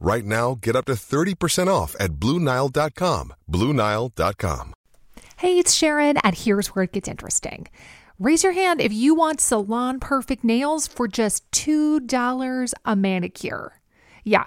Right 0.00 0.24
now, 0.24 0.58
get 0.60 0.76
up 0.76 0.84
to 0.86 0.92
30% 0.92 1.66
off 1.68 1.96
at 1.98 2.12
BlueNile.com. 2.12 3.34
BlueNile.com. 3.50 4.74
Hey, 5.36 5.58
it's 5.58 5.72
Sharon, 5.74 6.16
and 6.18 6.36
here's 6.36 6.68
where 6.68 6.84
it 6.84 6.92
gets 6.92 7.08
interesting. 7.08 7.68
Raise 8.18 8.42
your 8.42 8.52
hand 8.52 8.80
if 8.80 8.92
you 8.92 9.14
want 9.14 9.40
salon 9.40 10.00
perfect 10.00 10.42
nails 10.42 10.88
for 10.88 11.06
just 11.06 11.48
$2 11.52 12.72
a 12.84 12.96
manicure. 12.96 13.80
Yeah, 14.24 14.46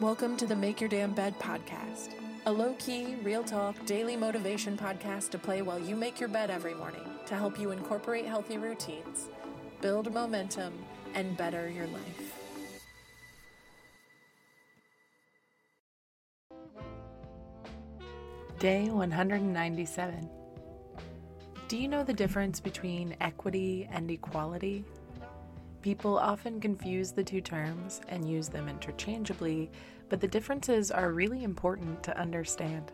Welcome 0.00 0.36
to 0.36 0.46
the 0.46 0.54
Make 0.54 0.80
Your 0.80 0.88
Damn 0.88 1.12
Bed 1.12 1.36
podcast, 1.40 2.10
a 2.46 2.52
low 2.52 2.72
key, 2.78 3.16
real 3.24 3.42
talk, 3.42 3.74
daily 3.84 4.14
motivation 4.14 4.76
podcast 4.76 5.30
to 5.30 5.38
play 5.38 5.60
while 5.60 5.80
you 5.80 5.96
make 5.96 6.20
your 6.20 6.28
bed 6.28 6.50
every 6.50 6.72
morning 6.72 7.02
to 7.26 7.34
help 7.34 7.58
you 7.58 7.72
incorporate 7.72 8.24
healthy 8.24 8.58
routines, 8.58 9.28
build 9.80 10.14
momentum, 10.14 10.72
and 11.14 11.36
better 11.36 11.68
your 11.68 11.88
life. 11.88 12.32
Day 18.60 18.90
197. 18.90 20.30
Do 21.66 21.76
you 21.76 21.88
know 21.88 22.04
the 22.04 22.14
difference 22.14 22.60
between 22.60 23.16
equity 23.20 23.88
and 23.90 24.08
equality? 24.12 24.84
People 25.88 26.18
often 26.18 26.60
confuse 26.60 27.12
the 27.12 27.24
two 27.24 27.40
terms 27.40 28.02
and 28.10 28.28
use 28.28 28.50
them 28.50 28.68
interchangeably, 28.68 29.70
but 30.10 30.20
the 30.20 30.28
differences 30.28 30.90
are 30.90 31.12
really 31.12 31.44
important 31.44 32.02
to 32.02 32.20
understand. 32.20 32.92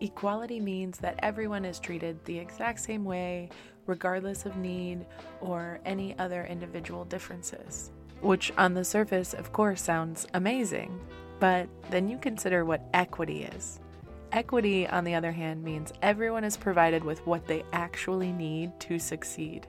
Equality 0.00 0.60
means 0.60 0.98
that 0.98 1.18
everyone 1.18 1.64
is 1.64 1.80
treated 1.80 2.24
the 2.24 2.38
exact 2.38 2.78
same 2.78 3.04
way, 3.04 3.50
regardless 3.86 4.46
of 4.46 4.56
need 4.56 5.04
or 5.40 5.80
any 5.84 6.16
other 6.20 6.44
individual 6.44 7.04
differences. 7.06 7.90
Which, 8.20 8.52
on 8.56 8.74
the 8.74 8.84
surface, 8.84 9.34
of 9.34 9.52
course, 9.52 9.82
sounds 9.82 10.28
amazing, 10.32 11.00
but 11.40 11.68
then 11.90 12.08
you 12.08 12.18
consider 12.18 12.64
what 12.64 12.88
equity 12.94 13.46
is. 13.56 13.80
Equity, 14.30 14.86
on 14.86 15.02
the 15.02 15.16
other 15.16 15.32
hand, 15.32 15.64
means 15.64 15.92
everyone 16.02 16.44
is 16.44 16.56
provided 16.56 17.02
with 17.02 17.26
what 17.26 17.48
they 17.48 17.64
actually 17.72 18.30
need 18.30 18.78
to 18.78 19.00
succeed. 19.00 19.66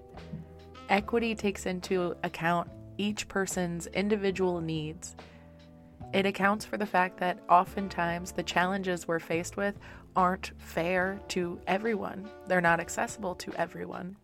Equity 0.90 1.34
takes 1.34 1.66
into 1.66 2.16
account 2.24 2.70
each 2.98 3.28
person's 3.28 3.88
individual 3.88 4.62
needs. 4.62 5.16
It 6.14 6.26
accounts 6.26 6.64
for 6.64 6.78
the 6.78 6.86
fact 6.86 7.18
that 7.18 7.40
oftentimes 7.50 8.32
the 8.32 8.44
challenges 8.44 9.08
we're 9.08 9.20
faced 9.20 9.58
with 9.58 9.76
aren't 10.16 10.52
fair 10.60 11.20
to 11.30 11.60
everyone, 11.68 12.30
they're 12.48 12.62
not 12.62 12.80
accessible 12.80 13.36
to 13.36 13.52
everyone. 13.60 14.16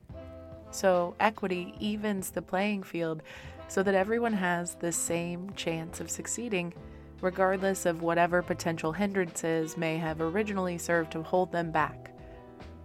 So, 0.70 1.16
equity 1.20 1.74
evens 1.80 2.30
the 2.30 2.42
playing 2.42 2.84
field 2.84 3.24
so 3.68 3.84
that 3.84 3.96
everyone 3.96 4.34
has 4.34 4.76
the 4.76 4.92
same 4.92 5.52
chance 5.56 6.00
of 6.00 6.10
succeeding 6.10 6.74
regardless 7.22 7.86
of 7.86 8.02
whatever 8.02 8.42
potential 8.42 8.92
hindrances 8.92 9.78
may 9.78 9.98
have 9.98 10.22
originally 10.22 10.78
served 10.78 11.12
to 11.12 11.24
hold 11.24 11.52
them 11.52 11.72
back 11.72 12.12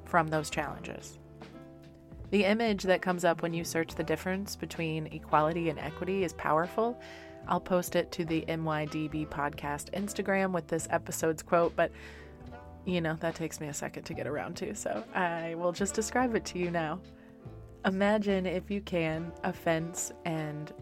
from 0.05 0.29
those 0.29 0.51
challenges. 0.51 1.19
The 2.31 2.45
image 2.45 2.83
that 2.85 3.03
comes 3.03 3.25
up 3.25 3.43
when 3.43 3.55
you 3.55 3.65
search 3.65 3.95
the 3.95 4.03
difference 4.03 4.57
between 4.57 5.07
equality 5.09 5.71
and 5.71 5.79
equity 5.79 6.25
is 6.25 6.33
powerful. 6.33 7.01
I'll 7.47 7.61
post 7.61 7.95
it 7.95 8.11
to 8.13 8.25
the 8.25 8.45
MYDB 8.49 9.29
podcast 9.29 9.93
Instagram 9.93 10.51
with 10.51 10.67
this 10.67 10.89
episode's 10.91 11.43
quote, 11.43 11.77
but 11.77 11.93
you 12.85 13.01
know, 13.01 13.15
that 13.21 13.35
takes 13.35 13.61
me 13.61 13.67
a 13.67 13.75
second 13.75 14.05
to 14.05 14.15
get 14.15 14.27
around 14.27 14.57
to, 14.57 14.75
so 14.75 15.03
I 15.15 15.55
will 15.57 15.73
just 15.73 15.95
describe 15.95 16.35
it 16.35 16.45
to 16.47 16.59
you 16.59 16.71
now. 16.71 17.01
Imagine, 17.85 18.47
if 18.47 18.71
you 18.71 18.81
can, 18.81 19.33
a 19.45 19.53
fence 19.53 20.13
and 20.25 20.73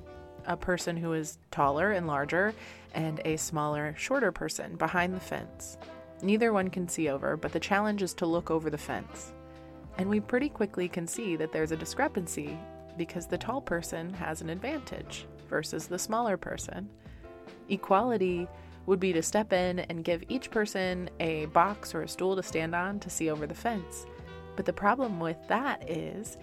a 0.46 0.56
person 0.56 0.96
who 0.96 1.12
is 1.14 1.38
taller 1.50 1.92
and 1.92 2.06
larger 2.06 2.54
and 2.94 3.20
a 3.24 3.36
smaller, 3.36 3.94
shorter 3.98 4.32
person 4.32 4.76
behind 4.76 5.14
the 5.14 5.20
fence. 5.20 5.76
Neither 6.22 6.52
one 6.52 6.70
can 6.70 6.88
see 6.88 7.08
over, 7.08 7.36
but 7.36 7.52
the 7.52 7.60
challenge 7.60 8.02
is 8.02 8.14
to 8.14 8.26
look 8.26 8.50
over 8.50 8.70
the 8.70 8.78
fence. 8.78 9.32
And 9.98 10.08
we 10.08 10.20
pretty 10.20 10.48
quickly 10.48 10.88
can 10.88 11.06
see 11.06 11.36
that 11.36 11.52
there's 11.52 11.72
a 11.72 11.76
discrepancy 11.76 12.58
because 12.96 13.26
the 13.26 13.38
tall 13.38 13.60
person 13.60 14.12
has 14.14 14.40
an 14.40 14.50
advantage 14.50 15.26
versus 15.48 15.86
the 15.86 15.98
smaller 15.98 16.36
person. 16.36 16.88
Equality 17.68 18.48
would 18.86 19.00
be 19.00 19.12
to 19.12 19.22
step 19.22 19.52
in 19.52 19.80
and 19.80 20.04
give 20.04 20.24
each 20.28 20.50
person 20.50 21.08
a 21.20 21.46
box 21.46 21.94
or 21.94 22.02
a 22.02 22.08
stool 22.08 22.36
to 22.36 22.42
stand 22.42 22.74
on 22.74 23.00
to 23.00 23.10
see 23.10 23.30
over 23.30 23.46
the 23.46 23.54
fence. 23.54 24.06
But 24.56 24.66
the 24.66 24.72
problem 24.72 25.18
with 25.18 25.38
that 25.48 25.88
is 25.90 26.36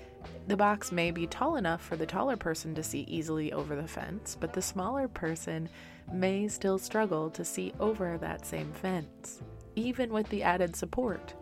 the 0.47 0.57
box 0.57 0.91
may 0.91 1.11
be 1.11 1.28
tall 1.28 1.56
enough 1.56 1.81
for 1.81 1.95
the 1.95 2.06
taller 2.06 2.35
person 2.35 2.73
to 2.75 2.84
see 2.84 3.01
easily 3.01 3.53
over 3.53 3.75
the 3.75 3.88
fence, 3.88 4.35
but 4.40 4.53
the 4.53 4.61
smaller 4.61 5.07
person 5.07 5.69
may 6.11 6.47
still 6.47 6.78
struggle 6.78 7.29
to 7.29 7.45
see 7.45 7.73
over 7.79 8.17
that 8.17 8.45
same 8.45 8.72
fence, 8.73 9.41
even 9.75 10.11
with 10.11 10.28
the 10.29 10.44
added 10.44 10.75
support, 10.75 11.34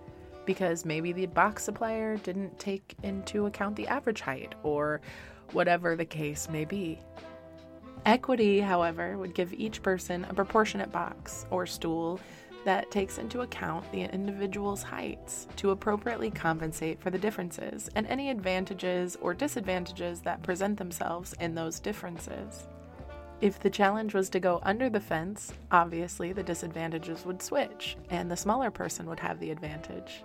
because 0.49 0.83
maybe 0.83 1.11
the 1.11 1.27
box 1.27 1.63
supplier 1.63 2.17
didn't 2.17 2.57
take 2.57 2.95
into 3.03 3.45
account 3.45 3.75
the 3.75 3.87
average 3.87 4.19
height 4.19 4.55
or 4.63 4.99
whatever 5.51 5.95
the 5.95 6.03
case 6.03 6.49
may 6.49 6.65
be. 6.65 6.97
Equity, 8.07 8.59
however, 8.59 9.15
would 9.15 9.35
give 9.35 9.53
each 9.53 9.83
person 9.83 10.25
a 10.27 10.33
proportionate 10.33 10.91
box 10.91 11.45
or 11.51 11.67
stool 11.67 12.19
that 12.65 12.89
takes 12.89 13.19
into 13.19 13.41
account 13.41 13.85
the 13.91 14.01
individual's 14.11 14.81
heights 14.81 15.47
to 15.55 15.69
appropriately 15.69 16.31
compensate 16.31 16.99
for 16.99 17.11
the 17.11 17.19
differences 17.19 17.87
and 17.93 18.07
any 18.07 18.31
advantages 18.31 19.19
or 19.21 19.35
disadvantages 19.35 20.19
that 20.21 20.41
present 20.41 20.79
themselves 20.79 21.35
in 21.39 21.53
those 21.53 21.79
differences. 21.79 22.67
If 23.39 23.59
the 23.59 23.69
challenge 23.69 24.15
was 24.15 24.29
to 24.31 24.39
go 24.39 24.61
under 24.63 24.89
the 24.89 24.99
fence, 24.99 25.53
obviously 25.69 26.33
the 26.33 26.41
disadvantages 26.41 27.23
would 27.23 27.43
switch 27.43 27.97
and 28.09 28.31
the 28.31 28.35
smaller 28.35 28.71
person 28.71 29.05
would 29.05 29.19
have 29.19 29.39
the 29.39 29.51
advantage. 29.51 30.23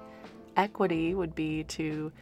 Equity 0.56 1.14
would 1.14 1.34
be 1.34 1.64
to 1.64 2.12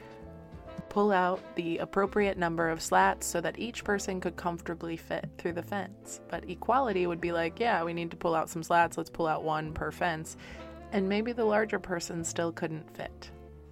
pull 0.88 1.11
out 1.11 1.40
the 1.56 1.79
appropriate 1.79 2.37
number 2.37 2.69
of 2.69 2.82
slats 2.82 3.26
so 3.26 3.40
that 3.40 3.58
each 3.58 3.82
person 3.82 4.20
could 4.20 4.37
comfortably 4.37 4.96
fit 4.96 5.29
through 5.38 5.55
the 5.55 5.62
fence. 5.62 6.20
But 6.29 6.49
equality 6.50 7.06
would 7.06 7.20
be 7.20 7.32
like, 7.32 7.58
yeah, 7.58 7.82
we 7.82 7.94
need 7.94 8.11
to 8.11 8.17
pull 8.17 8.34
out 8.34 8.50
some 8.50 8.62
slats, 8.62 8.99
let's 8.99 9.08
pull 9.08 9.26
out 9.26 9.43
one 9.43 9.73
per 9.73 9.90
fence. 9.90 10.37
And 10.93 11.08
maybe 11.08 11.32
the 11.32 11.44
larger 11.44 11.79
person 11.79 12.23
still 12.25 12.52
couldn't 12.52 12.94
fit. 12.94 13.31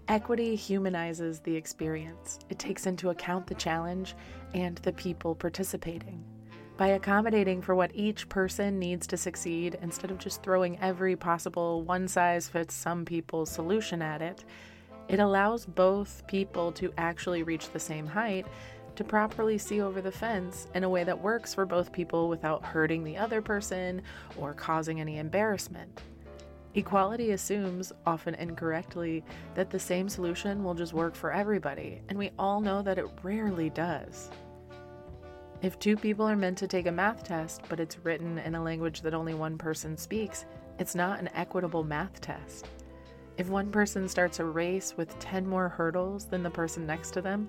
Equity 0.09 0.57
humanizes 0.57 1.41
the 1.41 1.55
experience. 1.55 2.39
It 2.49 2.59
takes 2.59 2.87
into 2.87 3.11
account 3.11 3.47
the 3.47 3.55
challenge 3.55 4.15
and 4.55 4.77
the 4.79 4.93
people 4.93 5.35
participating. 5.35 6.25
By 6.81 6.88
accommodating 6.88 7.61
for 7.61 7.75
what 7.75 7.91
each 7.93 8.27
person 8.31 8.79
needs 8.79 9.06
to 9.09 9.19
succeed 9.19 9.77
instead 9.82 10.11
of 10.11 10.17
just 10.17 10.43
throwing 10.43 10.79
every 10.81 11.15
possible 11.15 11.82
one 11.82 12.09
size 12.09 12.49
fits 12.49 12.73
some 12.73 13.05
people 13.05 13.44
solution 13.44 14.00
at 14.00 14.23
it, 14.23 14.47
It 15.06 15.21
allows 15.21 15.67
both 15.67 16.27
people 16.27 16.73
to 16.73 16.91
actually 16.97 17.43
reach 17.43 17.69
the 17.69 17.79
same 17.79 18.06
height 18.06 18.47
to 18.97 19.05
properly 19.05 19.59
see 19.59 19.82
over 19.82 20.00
the 20.00 20.11
fence 20.11 20.69
in 20.75 20.82
a 20.82 20.88
way 20.88 21.05
that 21.05 21.21
works 21.21 21.53
for 21.53 21.67
both 21.67 21.93
people 21.93 22.31
without 22.31 22.65
hurting 22.65 23.05
the 23.05 23.19
other 23.19 23.43
person 23.43 24.00
or 24.38 24.55
causing 24.55 25.03
any 25.03 25.19
embarrassment. 25.19 26.00
Equality 26.77 27.32
assumes, 27.32 27.93
often 28.06 28.35
incorrectly, 28.37 29.23
that 29.55 29.69
the 29.69 29.79
same 29.79 30.09
solution 30.09 30.65
will 30.65 30.73
just 30.73 30.94
work 30.94 31.15
for 31.15 31.31
everybody, 31.31 32.00
and 32.09 32.17
we 32.19 32.31
all 32.38 32.62
know 32.62 32.81
that 32.81 32.97
it 32.97 33.11
rarely 33.23 33.69
does. 33.69 34.31
If 35.62 35.79
two 35.79 35.97
people 35.97 36.27
are 36.27 36.37
meant 36.37 36.57
to 36.59 36.67
take 36.67 36.87
a 36.87 36.93
math 36.93 37.23
test, 37.23 37.61
but 37.69 37.81
it's 37.81 37.99
written 37.99 38.39
in 38.39 38.55
a 38.55 38.62
language 38.62 39.03
that 39.03 39.12
only 39.12 39.35
one 39.35 39.59
person 39.59 39.95
speaks, 39.95 40.47
it's 40.79 40.95
not 40.95 41.21
an 41.21 41.29
equitable 41.35 41.85
math 41.85 42.19
test. 42.23 42.67
If 43.37 43.51
one 43.51 43.71
person 43.71 44.09
starts 44.09 44.41
a 44.41 44.45
race 44.47 44.97
with 44.97 45.19
10 45.19 45.47
more 45.47 45.69
hurdles 45.69 46.25
than 46.25 46.43
the 46.43 46.51
person 46.51 46.87
next 46.87 47.11
to 47.11 47.21
them, 47.21 47.47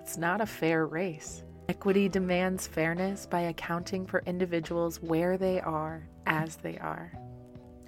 it's 0.00 0.16
not 0.16 0.40
a 0.40 0.46
fair 0.46 0.86
race. 0.86 1.42
Equity 1.68 2.08
demands 2.08 2.66
fairness 2.66 3.26
by 3.26 3.40
accounting 3.40 4.06
for 4.06 4.22
individuals 4.24 5.02
where 5.02 5.36
they 5.36 5.60
are 5.60 6.08
as 6.26 6.56
they 6.56 6.78
are. 6.78 7.12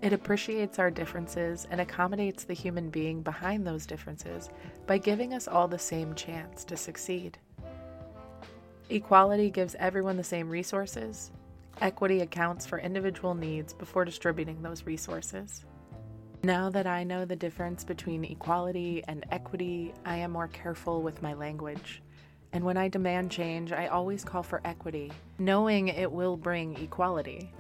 It 0.03 0.13
appreciates 0.13 0.79
our 0.79 0.91
differences 0.91 1.67
and 1.71 1.81
accommodates 1.81 2.45
the 2.45 2.53
human 2.53 2.91
being 2.91 3.23
behind 3.23 3.67
those 3.67 3.87
differences 3.87 4.51
by 4.87 4.99
giving 4.99 5.33
us 5.33 5.49
all 5.49 5.67
the 5.67 5.79
same 5.79 6.15
chance 6.15 6.63
to 6.65 6.77
succeed. 6.77 7.39
Equality 8.93 9.49
gives 9.49 9.75
everyone 9.77 10.19
the 10.19 10.23
same 10.23 10.51
resources. 10.51 11.33
Equity 11.81 12.21
accounts 12.21 12.67
for 12.67 12.79
individual 12.79 13.35
needs 13.35 13.73
before 13.73 14.05
distributing 14.05 14.61
those 14.61 14.85
resources. 14.85 15.65
Now 16.43 16.69
that 16.69 16.87
I 16.87 17.03
know 17.03 17.25
the 17.25 17.35
difference 17.35 17.85
between 17.85 18.23
equality 18.23 19.03
and 19.09 19.25
equity, 19.31 19.95
I 20.05 20.17
am 20.19 20.33
more 20.33 20.49
careful 20.49 21.01
with 21.01 21.23
my 21.23 21.33
language. 21.33 22.03
And 22.53 22.65
when 22.65 22.77
I 22.77 22.89
demand 22.89 23.31
change, 23.31 23.73
I 23.73 23.87
always 23.87 24.25
call 24.27 24.43
for 24.43 24.61
equity, 24.67 25.11
knowing 25.39 25.89
it 25.89 26.13
will 26.13 26.37
bring 26.37 26.77
equality. 26.77 27.51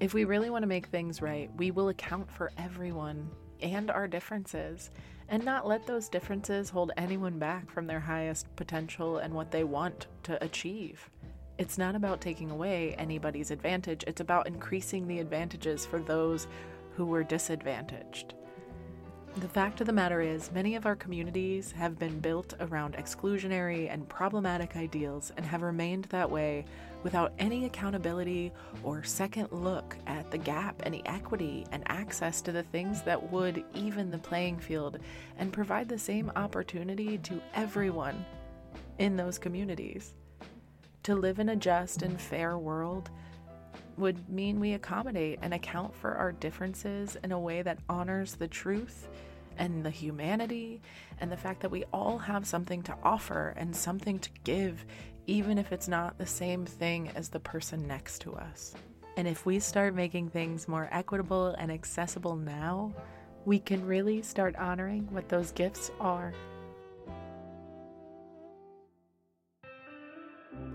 If 0.00 0.12
we 0.12 0.24
really 0.24 0.50
want 0.50 0.64
to 0.64 0.68
make 0.68 0.86
things 0.86 1.22
right, 1.22 1.48
we 1.56 1.70
will 1.70 1.90
account 1.90 2.28
for 2.28 2.50
everyone 2.58 3.30
and 3.62 3.92
our 3.92 4.08
differences 4.08 4.90
and 5.30 5.44
not 5.44 5.66
let 5.66 5.86
those 5.86 6.08
differences 6.08 6.68
hold 6.68 6.90
anyone 6.96 7.38
back 7.38 7.70
from 7.70 7.86
their 7.86 8.00
highest 8.00 8.54
potential 8.56 9.18
and 9.18 9.32
what 9.32 9.52
they 9.52 9.64
want 9.64 10.08
to 10.24 10.42
achieve. 10.44 11.08
It's 11.56 11.78
not 11.78 11.94
about 11.94 12.20
taking 12.20 12.50
away 12.50 12.94
anybody's 12.98 13.52
advantage, 13.52 14.04
it's 14.06 14.20
about 14.20 14.48
increasing 14.48 15.06
the 15.06 15.20
advantages 15.20 15.86
for 15.86 16.00
those 16.00 16.48
who 16.96 17.06
were 17.06 17.22
disadvantaged. 17.22 18.34
The 19.36 19.48
fact 19.48 19.80
of 19.80 19.86
the 19.86 19.92
matter 19.92 20.20
is, 20.20 20.50
many 20.50 20.74
of 20.74 20.86
our 20.86 20.96
communities 20.96 21.70
have 21.72 22.00
been 22.00 22.18
built 22.18 22.54
around 22.58 22.94
exclusionary 22.94 23.88
and 23.88 24.08
problematic 24.08 24.74
ideals 24.74 25.32
and 25.36 25.46
have 25.46 25.62
remained 25.62 26.06
that 26.06 26.28
way 26.28 26.64
without 27.04 27.32
any 27.38 27.64
accountability 27.64 28.52
or 28.82 29.04
second 29.04 29.48
look 29.52 29.96
at 30.08 30.30
the 30.32 30.36
gap 30.36 30.82
and 30.84 31.00
equity 31.04 31.64
and 31.70 31.84
access 31.86 32.42
to 32.42 32.50
the 32.50 32.64
things 32.64 33.02
that 33.02 33.30
would 33.32 33.64
even 33.72 34.10
the 34.10 34.18
playing 34.18 34.58
field 34.58 34.98
and 35.38 35.52
provide 35.52 35.88
the 35.88 35.98
same 35.98 36.32
opportunity 36.34 37.16
to 37.18 37.40
everyone 37.54 38.26
in 38.98 39.16
those 39.16 39.38
communities. 39.38 40.16
To 41.04 41.14
live 41.14 41.38
in 41.38 41.50
a 41.50 41.56
just 41.56 42.02
and 42.02 42.20
fair 42.20 42.58
world 42.58 43.10
would 44.00 44.28
mean 44.28 44.58
we 44.58 44.72
accommodate 44.72 45.38
and 45.42 45.54
account 45.54 45.94
for 45.94 46.14
our 46.14 46.32
differences 46.32 47.16
in 47.22 47.32
a 47.32 47.38
way 47.38 47.62
that 47.62 47.78
honors 47.88 48.34
the 48.34 48.48
truth 48.48 49.08
and 49.58 49.84
the 49.84 49.90
humanity 49.90 50.80
and 51.20 51.30
the 51.30 51.36
fact 51.36 51.60
that 51.60 51.70
we 51.70 51.84
all 51.92 52.18
have 52.18 52.46
something 52.46 52.82
to 52.82 52.96
offer 53.02 53.54
and 53.56 53.76
something 53.76 54.18
to 54.18 54.30
give, 54.42 54.84
even 55.26 55.58
if 55.58 55.70
it's 55.70 55.88
not 55.88 56.18
the 56.18 56.26
same 56.26 56.64
thing 56.64 57.10
as 57.14 57.28
the 57.28 57.40
person 57.40 57.86
next 57.86 58.20
to 58.22 58.34
us. 58.34 58.74
And 59.16 59.28
if 59.28 59.44
we 59.44 59.60
start 59.60 59.94
making 59.94 60.30
things 60.30 60.66
more 60.66 60.88
equitable 60.90 61.48
and 61.58 61.70
accessible 61.70 62.36
now, 62.36 62.94
we 63.44 63.58
can 63.58 63.86
really 63.86 64.22
start 64.22 64.56
honoring 64.56 65.06
what 65.10 65.28
those 65.28 65.52
gifts 65.52 65.90
are. 66.00 66.32